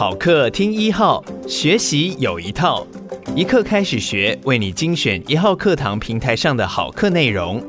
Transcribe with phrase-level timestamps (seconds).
[0.00, 2.86] 好课听一号，学习有一套，
[3.36, 7.62] 一课开始学，为你精选一号课堂平台上的好课内容。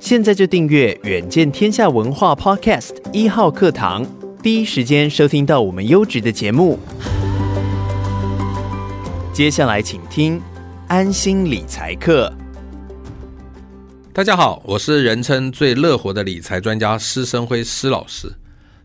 [0.00, 4.04] 现在就订阅远见天下文化 Podcast 一号课堂，
[4.42, 6.80] 第一时间收听到我们优质的节目。
[9.32, 10.42] 接下来请听
[10.88, 12.34] 安心理财课。
[14.12, 18.34] 大家好，我是人称最乐活的理财专家施生辉施老师。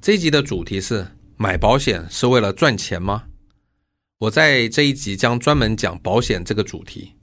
[0.00, 1.06] 这一集的主题是：
[1.42, 3.24] 买保险是为了赚钱吗？
[4.18, 7.14] 我在这一集将专门讲保险这个主题。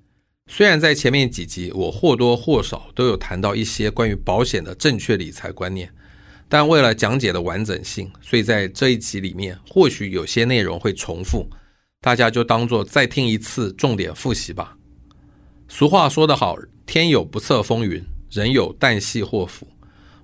[0.47, 5.87] 虽然在前面几集我或多或少都有谈到一些关于保险的正确理财观念，
[6.49, 11.47] 但为了讲解的完整性，所以在这一集里面或许有些内容会重复，
[12.01, 14.75] 大家就当做再听一次重点复习吧。
[15.67, 19.67] 俗话说得好，天有不测风云，人有旦夕祸福。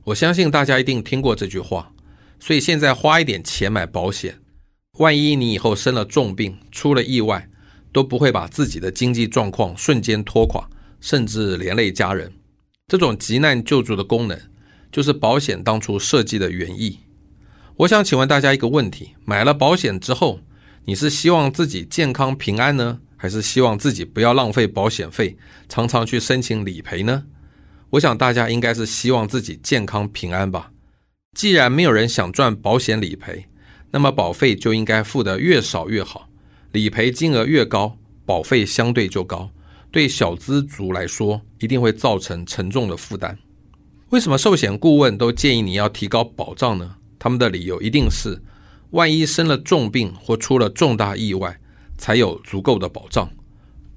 [0.04, 1.94] 我相信大家一定听过这句话，
[2.45, 4.38] 所以现在花一点钱买保险，
[4.97, 7.47] 万一你以后生了重病，出了意外，
[7.94, 12.33] 都不会把自己的经济状况瞬间拖垮，甚至连累家人。
[12.89, 14.38] 这种急难救助的功能，
[14.91, 16.99] 就是保险当初设计的原意。
[17.77, 20.41] 我想请问大家一个问题：买了保险之后，
[20.83, 22.99] 你是希望自己健康平安呢？
[23.16, 25.38] 还是希望自己不要浪费保险费，
[25.69, 27.23] 常常去申请理赔呢？
[27.91, 30.73] 我想大家应该是希望自己健康平安吧。
[31.34, 33.45] 既然没有人想赚保险理赔，
[33.92, 36.30] 那么保费就应该付得越少越好。
[36.72, 39.50] 理赔金额越高，保费相对就高，
[39.92, 43.38] 对小资族来说一定会造成沉重的负担。
[44.10, 46.95] 为什么寿险顾问都建议你要提高保障呢？
[47.20, 48.42] 他们的理由一定是，
[48.92, 51.60] 万一生了重病或出了重大意外。
[51.95, 53.32] 才有足够的保障，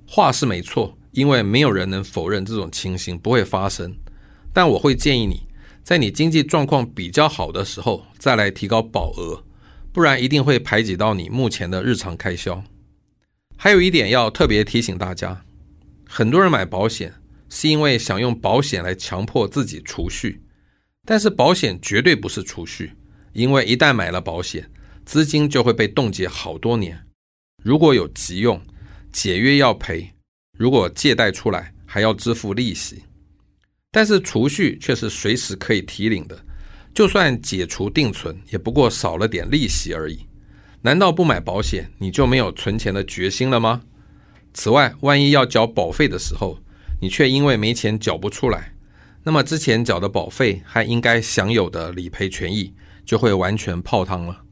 [0.06, 3.96] 话是没错，因为没有人能否认这种情形不会发生。
[4.52, 5.42] 但我会建议你，
[5.86, 9.44] 在你经济状况比较好的时候再来提高保额，
[9.92, 12.60] 不然一定会排挤到你目前的日常开销。
[13.56, 15.44] 还有一点要特别提醒大家，
[16.04, 17.14] 很多人买保险
[17.48, 20.42] 是因为想用保险来强迫自己储蓄，
[21.04, 22.90] 但是保险绝对不是储蓄，
[23.32, 24.68] 因为一旦买了保险，
[25.04, 27.00] 资金就会被冻结好多年。
[27.62, 28.60] 如果有急用，
[29.12, 30.10] 解约要赔；
[30.58, 33.04] 如果借贷出来，还要支付利息。
[33.96, 36.38] 但是储蓄却是随时可以提领的，
[36.92, 40.26] 就算解除定存，也不过少了点利息而已。
[40.82, 43.80] 难道不买保险，你就没有存钱的决心了吗？
[44.52, 46.58] 此外，万一要缴保费的时候，
[47.00, 48.74] 你却因为没钱缴不出来，
[49.24, 54.42] 那么之前缴的保费还应该享有的理赔权益就会完全泡汤了。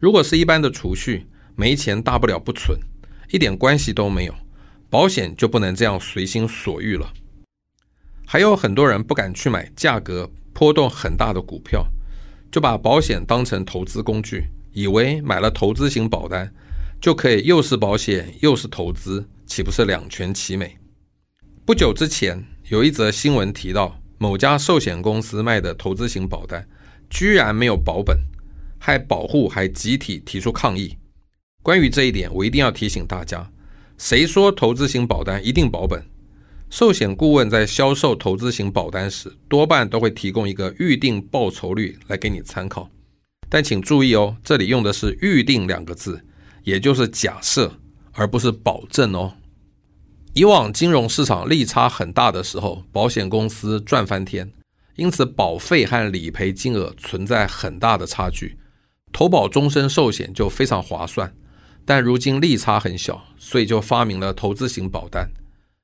[0.00, 2.76] 如果是一般的储蓄，没钱大不了不存，
[3.30, 4.34] 一点关系都没有。
[4.90, 7.12] 保险就不能这样随心所欲了。
[8.30, 11.86] 还有很多人不敢去买价格波动很大的股票，
[12.52, 16.52] 就把保险当成投资工具，以为买了投资型保单
[17.00, 20.76] 就可以又是保险又是投资，岂不是两全其美？
[21.64, 26.68] 不久之前有一则新闻提到，某家寿险公司卖的投资型保单
[27.08, 28.14] 居然没有保本，
[28.78, 30.98] 害保户还集体提出抗议。
[31.62, 33.50] 关于这一点，我一定要提醒大家：
[33.96, 36.04] 谁说投资型保单一定保本？
[36.70, 42.90] 寿险顾问在销售投资型保单时，多半都会提供一个预定报酬率来给你参考。
[43.48, 46.22] 但请注意哦，这里用的是“预定”两个字，
[46.64, 47.72] 也就是假设，
[48.12, 49.32] 而不是保证哦。
[50.34, 54.52] 以往金融市场利差很大的时候，保险公司赚翻天，
[54.96, 58.58] 因此保费和理赔金额存在很大的差距，
[59.10, 61.34] 投保终身寿险就非常划算。
[61.86, 65.30] 但如今利差很小，所以就发明了投资型保单。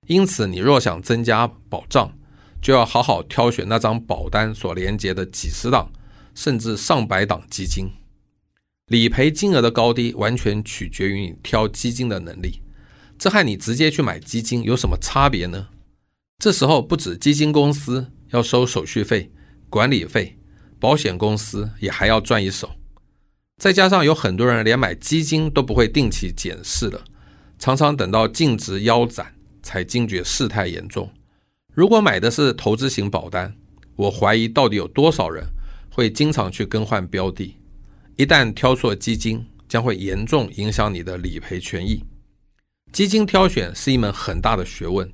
[0.06, 2.12] 因此，你若想增加保障，
[2.60, 5.90] 就要好好挑选那张保单所连接的几十档
[6.34, 7.90] 甚至上百档基金。
[8.88, 12.60] 理赔金额的高低完全取决于你挑基金的能力，
[13.18, 15.68] 这和你直接去买基金有什么差别呢？
[16.38, 19.32] 这时候不止基金公司要收手续费、
[19.70, 20.36] 管理费，
[20.78, 22.70] 保险公司也还要赚一手。
[23.56, 27.02] 再加上有很多人连买基金都不会定期检视了，
[27.58, 29.34] 常常等到净值腰斩
[29.64, 31.10] 才惊觉事态严重。
[31.72, 33.52] 如果买的是投资型保单，
[33.96, 35.44] 我怀疑到底有多少人
[35.90, 37.56] 会经常去更换标的，
[38.14, 42.04] 一旦挑错基金，将会严重影响你的理赔权益。
[42.92, 45.12] 基金挑选是一门很大的学问，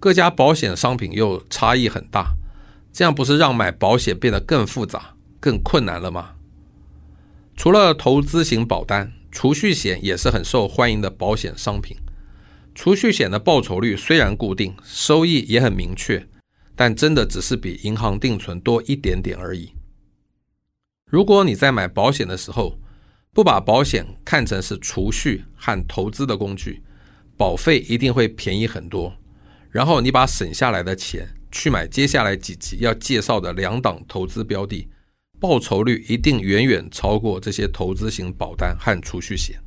[0.00, 2.34] 各家保险商品又差异很大，
[2.90, 6.36] 这样不是让买保险变得更复杂、更困难了吗？
[7.54, 11.96] 除了投资型保单，储蓄险也是很受欢迎的保险商品。
[12.78, 16.24] 储蓄险的报酬率虽然固定，收益也很明确，
[16.76, 19.72] 但真的只是比银行定存多一点点而已。
[21.10, 22.78] 如果你在买保险的时候，
[23.34, 26.80] 不把保险看成是储蓄和投资的工具，
[27.36, 29.12] 保费一定会便宜很多。
[29.72, 34.88] 然后你把省下来的钱去买接下来几集要介绍的两档投资标的，
[35.40, 39.58] 报酬率一定远远超过这些投资型保单和储蓄险。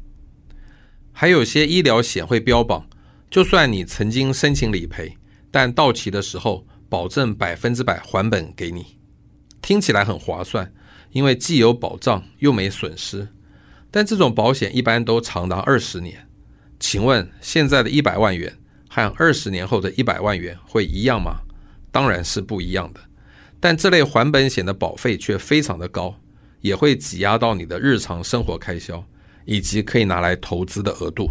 [1.12, 2.88] 还有些医疗险会标榜，
[3.31, 5.18] 就算你曾经申请理赔，
[5.50, 8.98] 但到期的时候保证百分之百还本给你，
[9.62, 10.74] 听起来很划算，
[11.13, 13.30] 因为既有保障又没损失。
[13.89, 16.28] 但这种保险一般都长达二十年，
[16.78, 18.57] 请问现在的一百万元
[18.89, 21.39] 和二十年后的一百万元会一样吗？
[21.89, 23.00] 当然是不一样的。
[23.62, 26.19] 但这类还本险的保费却非常的高，
[26.60, 29.06] 也会挤压到你的日常生活开销
[29.45, 31.30] 以及可以拿来投资的额度。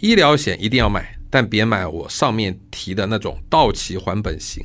[0.00, 4.64] 医疗险一定要买，但别买我上面提的那种到期还本型，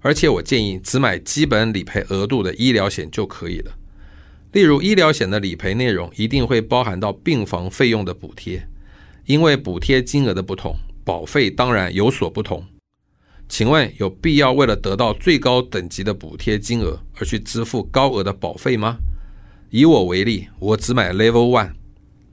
[0.00, 3.72] 而且我建议只买基本理赔额度的医疗险就可以了。
[4.50, 8.66] 例如，医疗险的理赔内容一定会包含到病房费用的补贴，
[9.26, 12.64] 因为补贴金额的不同，保费当然有所不同。
[13.48, 18.96] 请问有必要为了得到最高等级的补贴金额而去支付高额的保费吗？
[19.70, 21.72] 以我为例，我只买 Level One，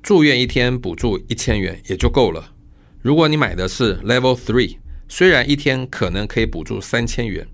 [0.02, 2.54] 住院一天补助一千元也就够了。
[3.02, 4.78] 如果你买的是 Level Three，
[5.08, 7.48] 虽然一天可能可以补助三千元，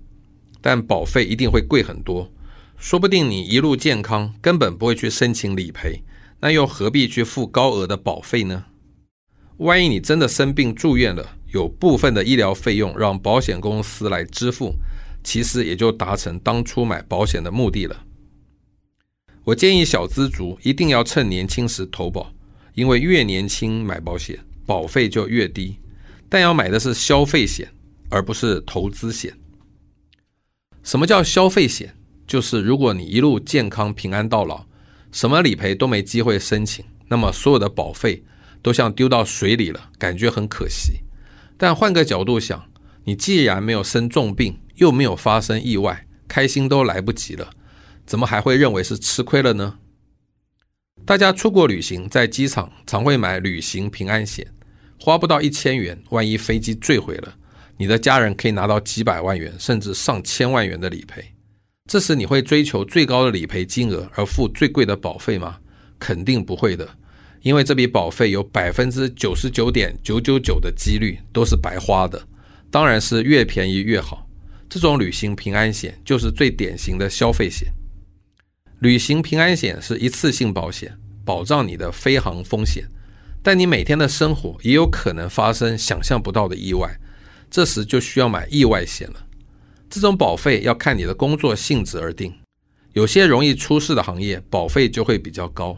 [0.60, 2.32] 但保费一定会贵很多。
[2.78, 6.02] 说不定你一路健康，根本不会去申请理赔，
[6.40, 8.64] 那又何必去付高额的保费呢？
[9.58, 14.74] 万一你真的生病住院了，有部分的医疗费用让保险公司来支付，
[15.24, 18.04] 其实也就达成当初买保险的目的了。
[19.44, 22.32] 我建议小资族一定要趁年轻时投保，
[22.78, 25.76] 因为越年轻买保险，保费就越低。
[26.28, 27.68] 但要买的是消费险，
[28.08, 29.36] 而不是投资险。
[30.84, 31.96] 什么叫消费险？
[32.24, 34.64] 就是如果你一路健康平安到老，
[35.10, 38.22] 什么理赔都没机会申请，那么所有的保费
[38.62, 41.00] 都像丢到水里了，感觉很可惜。
[41.56, 42.64] 但换个角度想，
[43.02, 47.50] 你既然没有生重病，又没有发生意外，开心都来不及了，
[48.06, 49.78] 怎么还会认为是吃亏了呢？
[51.08, 54.46] 大家出国旅行，在机场常会买旅行平安险，
[55.00, 57.34] 花不到一千元，万一飞机坠毁了，
[57.78, 61.24] 你的家人可以拿到几百万元，甚至上千万元的理赔。
[61.90, 65.56] 这时你会追求最高的理赔金额而付最贵的保费吗？
[65.98, 66.86] 肯定不会的，
[67.40, 72.22] 因为这笔保费有百分之九十九点九九九的几率都是白花的。
[72.70, 74.28] 当然是越便宜越好。
[74.68, 77.72] 这种旅行平安险就是最典型的消费险。
[78.80, 82.84] 旅行平安险是一次性保险，保障你的飞行风险，
[83.42, 86.96] 但你每天的生活也有可能发生想象不到的意外，
[87.50, 89.26] 这时就需要买意外险了。
[89.90, 92.32] 这种保费要看你的工作性质而定，
[92.92, 95.76] 有些容易出事的行业，保费就会比较高。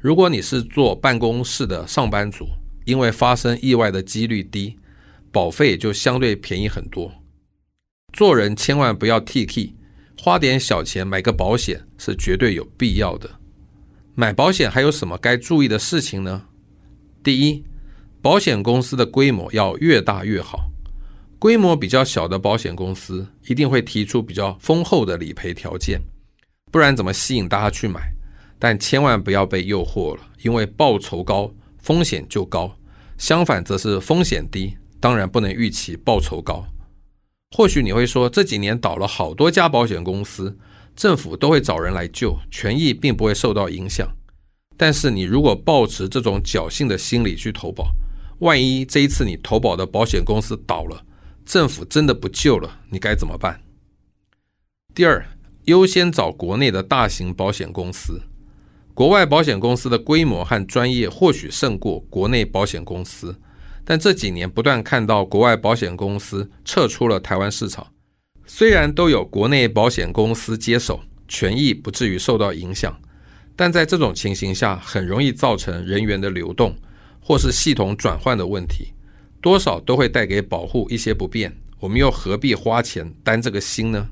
[0.00, 2.48] 如果你是做办公室的上班族，
[2.84, 4.76] 因为发生意外的几率低，
[5.30, 7.12] 保费就相对便宜很多。
[8.12, 9.72] 做人千万不要铁齿，
[10.24, 13.28] 花点小钱买个保险是绝对有必要的。
[14.14, 16.44] 买保险还有什么该注意的事情呢？
[17.24, 17.64] 第一，
[18.20, 20.70] 保险公司的规模要越大越好。
[21.40, 26.00] 规模比较小的保险公司一定会提出比较丰厚的理赔条件，
[26.70, 28.08] 不然怎么吸引大家去买？
[28.60, 32.68] 但千万不要被诱惑了，因为报酬高，风险就高；
[33.18, 36.64] 相反，则是风险低，当然不能预期报酬高。
[37.52, 40.56] 或许你会说，这几年倒了好多家保险公司，
[40.96, 44.08] 政府都会找人来救，权益并不会受到影响。
[44.78, 47.92] 但是你如果抱持这种侥幸的心理去投保，
[48.38, 51.04] 万一这一次你投保的保险公司倒了，
[51.44, 53.60] 政府真的不救了，你该怎么办？
[54.94, 55.24] 第二，
[55.66, 58.22] 优先找国内的大型保险公司。
[58.94, 63.38] 国外保险公司的规模和专业或许胜过国内保险公司，
[63.84, 67.86] 但这几年不断看到国外保险公司撤出了台湾市场。
[68.46, 73.00] 虽然都有国内保险公司接手，权益不至于受到影响，
[73.56, 76.76] 但在这种情形下，很容易造成人员的流动
[77.20, 78.92] 或是系统转换的问题。
[79.40, 84.08] 多少都会带给保护一些不便，我们又何必花钱担这个心呢？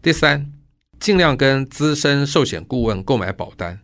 [0.00, 0.50] 第三，
[0.98, 3.80] 尽量跟资深寿险顾问购买保单，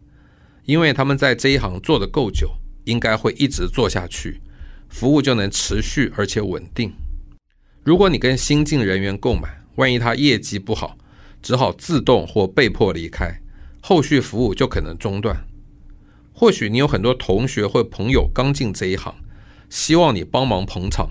[0.65, 2.51] 因为他们在这一行做得够久，
[2.85, 4.41] 应该会一直做下去，
[4.89, 6.93] 服务就能持续而且稳定。
[7.83, 10.99] 如果你跟新进人员购买，万一他业绩不好，
[11.43, 13.41] 只好自动或被迫离开，
[13.81, 15.47] 后续服务就可能中断。
[16.33, 19.15] 或许你有很多同学或朋友刚进这一行，
[19.71, 21.11] 希望你帮忙捧场，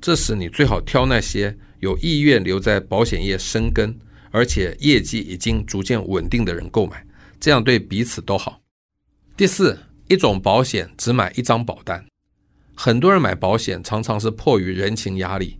[0.00, 3.98] 这时你最好挑那些有意愿留在保险业生根，
[4.30, 7.04] 而且业绩已经逐渐稳定的人购买，
[7.40, 8.60] 这样对彼此都好。
[9.36, 12.04] 第四，一种保险只买一张保单，
[12.84, 15.56] 很多人买保险常常是迫于人情压力，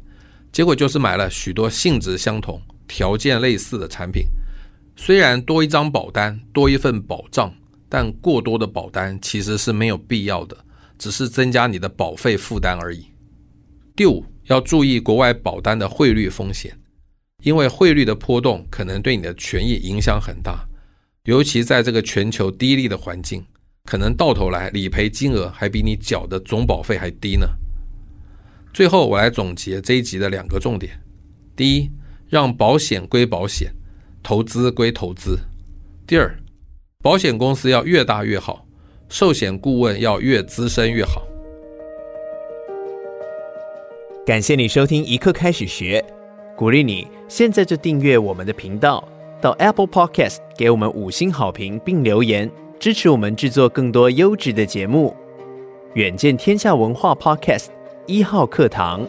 [0.50, 4.24] 结果就是买了许多性质相同、条件类似的产品，
[4.96, 7.54] 虽然多一张保单多一份保障。
[7.88, 10.56] 但过多的保单其实是没有必要的，
[10.98, 13.06] 只是增加你的保费负担而已。
[13.94, 16.76] 第五，要注意国外保单的汇率风险，
[17.44, 20.66] 因为汇率的波动可能对你的权益影响很大，
[21.26, 23.44] 尤其在这个全球低利的环境，
[23.84, 27.46] 可能到头来理赔金额还比你缴的总保费还低呢。
[28.72, 31.00] 最后，我来总结这一集的两个重点：
[31.54, 31.90] 第一，
[32.28, 33.72] 让保险归保险，
[34.22, 35.36] 投资归投资；
[36.06, 36.34] 第二，
[37.02, 38.66] 保险公司要越大越好，
[39.08, 41.26] 寿险顾问要越资深越好。
[44.24, 46.02] 感谢你收听一刻开始学，
[46.56, 49.06] 鼓励你现在就订阅我们的频道，
[49.40, 52.50] 到 Apple Podcast 给我们五星好评并留言，
[52.82, 55.16] 支持我们制作更多优质的节目。
[55.94, 57.68] 远见天下文化 Podcast
[58.08, 59.06] 一号课堂。